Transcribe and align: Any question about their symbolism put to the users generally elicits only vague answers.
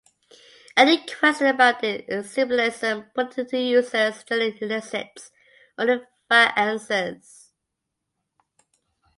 Any 0.75 1.05
question 1.05 1.45
about 1.45 1.81
their 1.81 2.23
symbolism 2.23 3.03
put 3.13 3.29
to 3.33 3.43
the 3.43 3.61
users 3.61 4.23
generally 4.23 4.57
elicits 4.59 5.29
only 5.77 5.99
vague 6.27 6.51
answers. 6.55 7.51